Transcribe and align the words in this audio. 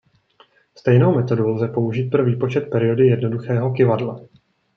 Stejnou 0.77 1.15
metodu 1.15 1.47
lze 1.49 1.67
použít 1.67 2.09
pro 2.09 2.25
výpočet 2.25 2.61
periody 2.61 3.07
jednoduchého 3.07 3.71
kyvadla. 3.71 4.19